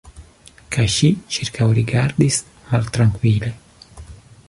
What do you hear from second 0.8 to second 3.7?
ŝi ĉirkaŭrigardadis maltrankvile.